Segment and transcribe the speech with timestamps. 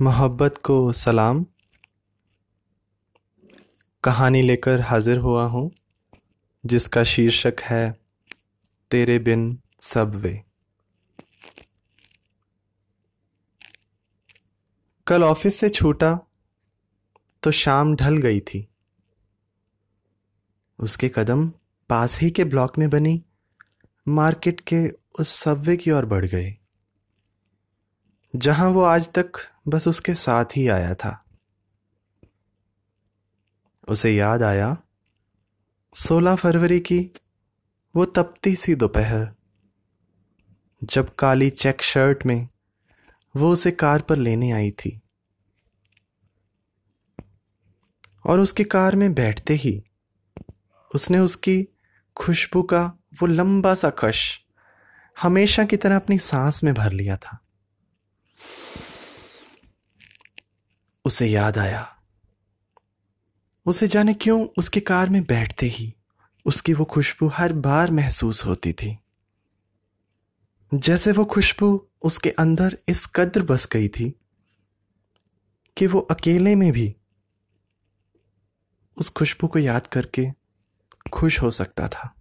[0.00, 1.44] मोहब्बत को सलाम।
[4.04, 5.70] कहानी लेकर हाजिर हुआ हूँ,
[6.64, 7.90] जिसका शीर्षक है,
[8.90, 9.42] तेरे बिन
[9.80, 10.32] सब वे।
[15.06, 16.14] कल ऑफ़िस से छूटा
[17.42, 18.66] तो शाम ढल गई थी।
[20.78, 21.46] उसके कदम
[21.90, 23.22] पास ही के ब्लॉक में बनी,
[24.06, 24.82] मार्केट के
[25.18, 26.54] उस सबवे की ओर बढ़ गए,
[28.34, 31.24] जहाँ वो आज तक बस उसके साथ ही आया था।
[33.88, 34.76] उसे याद आया,
[35.94, 37.10] सोलह फरवरी की
[37.96, 39.34] वो तपती सी दोपहर,
[40.84, 42.48] जब काली चेक शर्ट में
[43.36, 45.00] वो उसे कार पर लेने आई थी।
[48.26, 49.84] और उसकी कार में बैठते ही
[50.94, 51.68] उसने उसकी
[52.16, 54.40] खुशबू का वो लंबा सा कश
[55.22, 57.38] हमेशा की तरह अपनी सांस में भर लिया था।
[61.04, 61.96] उसे याद आया।
[63.66, 65.94] उसे जाने क्यों उसकी कार में बैठते ही
[66.46, 68.98] उसकी वो खुशबू हर बार महसूस होती थी।
[70.74, 74.20] जैसे वो खुशबू उसके अंदर इस कद्र बस गई थी
[75.76, 76.96] कि वो अकेले में भी
[78.96, 80.26] उस खुशबू को याद करके
[81.12, 82.14] खुश हो सकता था।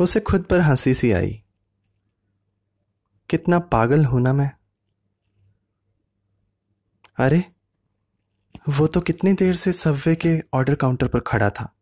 [0.00, 1.42] उसे खुद पर हँसी सी आई।
[3.30, 4.50] कितना पागल हूँ ना मैं।
[7.20, 7.44] अरे,
[8.68, 11.74] वो तो कितनी देर से सबवे के ऑर्डर काउंटर पर खड़ा था।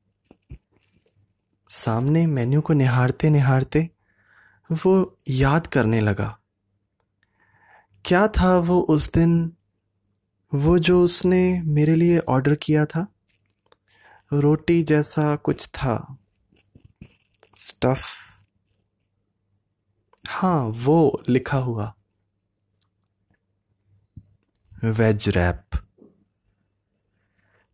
[1.68, 3.90] सामने मेन्यू को निहारते निहारते
[4.72, 6.38] वो याद करने लगा।
[8.04, 9.56] क्या था वो उस दिन?
[10.54, 13.06] वो जो उसने मेरे लिए ऑर्डर किया था?
[14.32, 16.18] रोटी जैसा कुछ था।
[17.56, 18.06] स्टफ़
[20.28, 21.94] हाँ वो लिखा हुआ।
[24.84, 25.76] Veg wrap.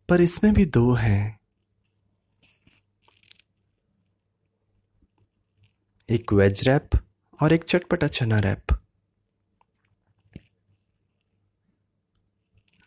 [0.09, 1.39] पर इसमें भी दो हैं।
[6.09, 6.89] एक वेज रैप
[7.41, 8.73] और एक चटपटा चना रैप।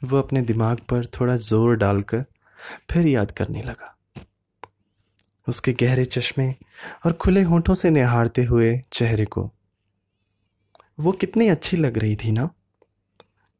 [0.05, 2.25] वो अपने दिमाग पर थोड़ा ज़ोर डालकर
[2.91, 3.97] फिर याद करने लगा।
[5.47, 6.55] उसके गहरे चश्मे
[7.07, 9.51] और खुले होठों से निहारते हुए चेहरे को।
[11.01, 12.51] वो कितनी अच्छी लग रही थी ना?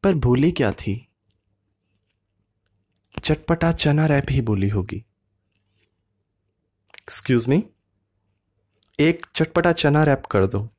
[0.03, 1.09] पर भूली क्या थी?
[3.23, 4.95] चटपटा चना रैप ही बोली होगी।
[6.95, 7.63] एक्सक्यूज मी
[8.99, 10.69] एक चटपटा चना रैप कर दो।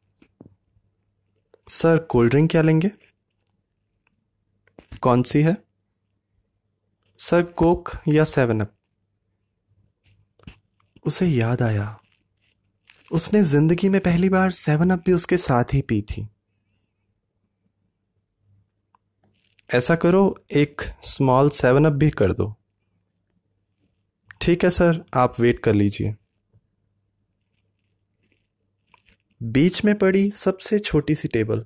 [1.69, 2.91] सर, कोल्ड ड्रिंक क्या लेंगे?
[5.03, 5.56] कौन सी है?
[7.19, 8.75] सर, कोक या सेवन अप।
[11.06, 12.00] उसे याद आया।
[13.12, 16.28] उसने ज़िंदगी में पहली बार सेवन अप भी उसके साथ ही पी थी।
[19.75, 22.56] ऐसा करो, एक स्मॉल सेवन अप भी कर दो।
[24.41, 26.14] ठीक है सर, आप वेट कर लीजिए।
[29.42, 31.64] बीच में पड़ी सबसे छोटी सी टेबल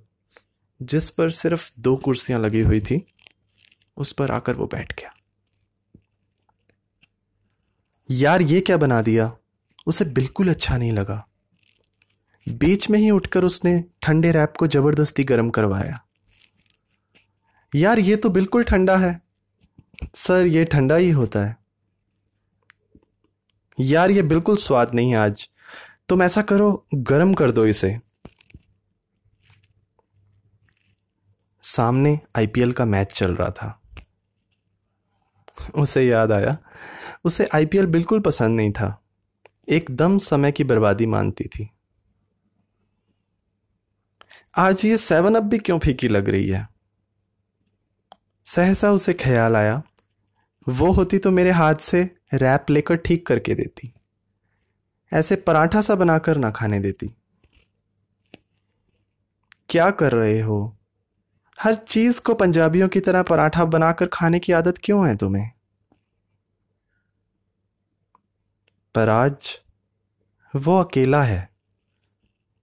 [0.83, 3.07] जिस पर सिर्फ़ दो कुर्सियाँ लगी हुई थी,
[3.97, 5.15] उस पर आकर वो बैठ गया।
[8.11, 9.37] यार, ये क्या बना दिया?
[9.87, 11.29] उसे बिल्कुल अच्छा नहीं लगा।
[12.49, 16.04] बीच में ही उठकर उसने ठंडे रैप को ज़बरदस्ती गर्म करवाया।
[17.75, 19.23] यार, ये तो बिल्कुल ठंडा है।
[20.15, 21.57] सर, ये ठंडा ही होता है।
[23.81, 25.51] यार, ये बिल्कुल स्वाद नहीं है आज।
[26.09, 28.01] तुम ऐसा करो, गरम कर दो इसे।
[31.63, 33.83] सामने आईपीएल का मैच चल रहा था।
[35.75, 36.59] उसे याद आया।
[37.25, 39.03] उसे आईपीएल बिल्कुल पसंद नहीं था।
[39.69, 41.71] एकदम समय की बर्बादी मानती थी।
[44.57, 46.74] आज ये सेवन अप भी क्यों फीकी लग रही है?
[48.47, 49.83] सहसा उसे ख्याल आया,
[50.67, 52.03] वो होती तो मेरे हाथ से
[52.35, 53.93] रैप लेकर ठीक करके देती,
[55.13, 57.15] ऐसे पराठा सा बनाकर ना खाने देती।
[59.69, 60.77] क्या कर रहे हो?
[61.59, 65.51] हर चीज़ को पंजाबियों की तरह पराठा बनाकर खाने की आदत क्यों है तुम्हें?
[68.95, 69.49] पर आज
[70.55, 71.49] वो अकेला है,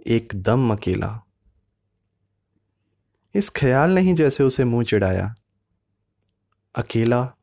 [0.08, 1.20] एकदम अकेला।
[3.36, 5.34] इस ख्याल नहीं जैसे उसे मुँह चिढ़ाया।
[6.76, 7.34] अकेला,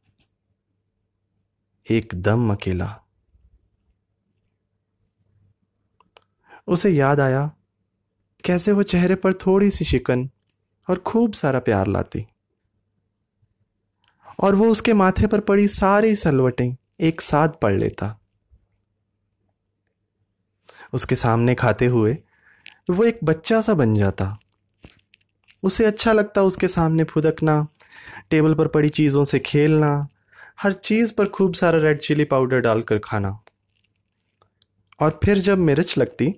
[1.90, 3.00] एकदम अकेला।
[6.68, 7.50] उसे याद आया
[8.44, 10.30] कैसे वो चेहरे पर थोड़ी सी शिकन
[10.90, 12.26] और खूब सारा प्यार लाती।
[14.40, 18.18] और वो उसके माथे पर पड़ी सारी सलवटें एक साथ पढ़ लेता।
[20.92, 22.18] उसके सामने खाते हुए
[22.90, 24.38] वो एक बच्चा सा बन जाता।
[25.62, 27.66] उसे अच्छा लगता उसके सामने फुदकना
[28.30, 30.08] टेबल पर पड़ी चीज़ों से खेलना,
[30.62, 33.40] हर चीज़ पर खूब सारा रेड चिली पाउडर डालकर खाना।
[35.00, 36.34] और फिर जब मिर्च लगती,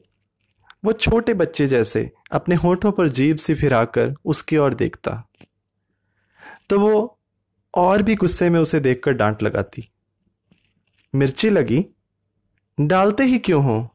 [0.84, 5.28] वो छोटे बच्चे जैसे अपने होठों पर जीभ से फिराकर उसकी ओर देखता।
[6.70, 7.20] तो वो
[7.74, 9.90] और भी गुस्से में उसे देखकर डांट लगाती।
[11.14, 11.86] मिर्ची लगी,
[12.80, 13.94] डालते ही क्यों हो?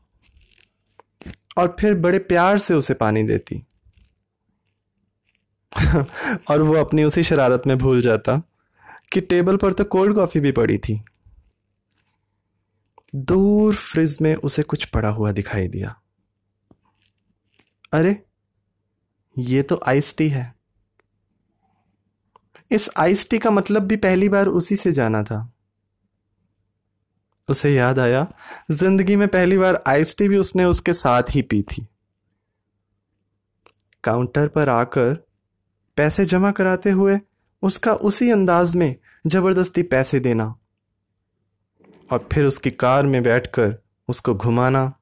[1.58, 3.66] और फिर बड़े प्यार से उसे पानी देती।
[6.50, 8.42] और वो अपनी उसी शरारत में भूल जाता
[9.12, 11.04] कि टेबल पर तो कोल्ड कॉफ़ी भी पड़ी थी।
[13.16, 15.96] दूर फ्रिज में उसे कुछ पड़ा हुआ दिखाई दिया।
[17.94, 18.24] अरे,
[19.40, 20.56] ये तो आइस टी है।
[22.72, 25.54] इस आइस टी का मतलब भी पहली बार उसी से जाना था।
[27.50, 28.28] उसे याद आया,
[28.72, 31.88] ज़िंदगी में पहली बार आइस टी भी उसने उसके साथ ही पी थी।
[34.04, 35.26] काउंटर पर आकर
[35.98, 37.20] पैसे जमा कराते हुए
[37.62, 38.96] उसका उसी अंदाज में
[39.28, 40.56] ज़बरदस्ती पैसे देना
[42.12, 43.78] और फिर उसकी कार में बैठकर
[44.08, 44.94] उसको घुमाना,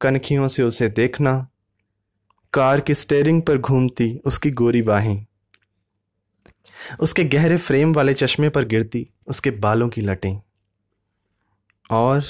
[0.00, 1.48] कनखियों से उसे देखना,
[2.52, 5.26] कार की स्टेयरिंग पर घूमती उसकी गोरी बाहें।
[7.00, 10.40] उसके गहरे फ्रेम वाले चश्मे पर गिरती उसके बालों की लटें।
[11.90, 12.24] और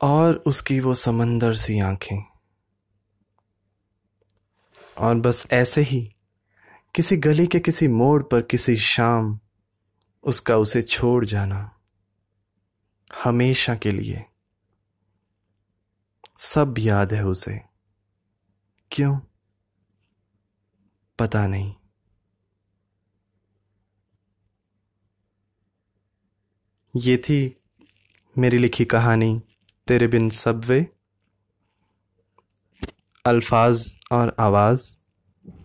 [0.00, 2.35] और उसकी वो समंदर सी आँखें।
[4.98, 6.16] और बस ऐसे ही
[6.94, 9.40] किसी गली के किसी मोड़ पर किसी शाम
[10.24, 11.80] उसका उसे छोड़ जाना
[13.24, 14.24] हमेशा के लिए
[16.36, 17.60] सब याद है उसे।
[18.90, 19.20] क्यों?
[21.18, 21.74] पता नहीं।
[26.96, 27.62] ये थी
[28.38, 29.42] मेरी लिखी कहानी,
[29.86, 30.95] तेरे बिन सबवे
[33.26, 34.94] अल्फाज और आवाज़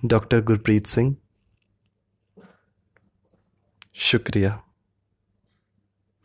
[0.06, 1.16] डॉक्टर गुरप्रीत सिंह।
[3.94, 4.64] शुक्रिया।